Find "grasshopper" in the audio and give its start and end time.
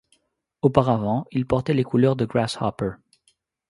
2.25-2.93